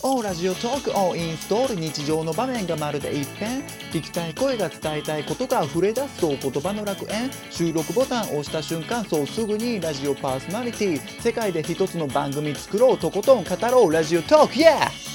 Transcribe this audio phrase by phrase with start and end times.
[0.00, 0.96] オーラジオトーク。
[0.96, 1.74] をインストール。
[1.74, 3.62] 日常の場面がまるで一変。
[3.92, 7.30] 聞きたい声が伝えたいことが溢れ出すと言葉の楽園。
[7.50, 11.20] 収録ボタンを押した瞬間そうすぐにラジオパーソナリティ。
[11.20, 13.92] 世界で一つの番組作ろうとことん語ろう。
[13.92, 14.54] ラジオトーク。
[14.54, 15.07] Yeah!